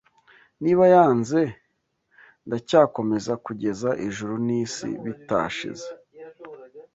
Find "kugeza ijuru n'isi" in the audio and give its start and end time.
3.45-4.89